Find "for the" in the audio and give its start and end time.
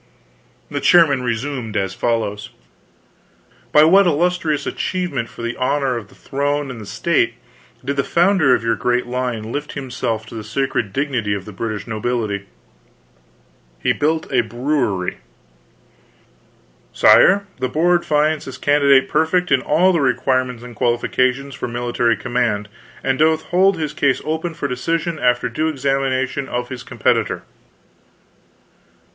5.29-5.55